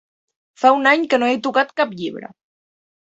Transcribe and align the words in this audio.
Fa 0.61 0.71
un 0.77 0.89
any 0.93 1.05
que 1.11 1.19
no 1.23 1.29
he 1.33 1.37
tocat 1.49 1.75
cap 1.83 1.93
llibre. 2.01 2.33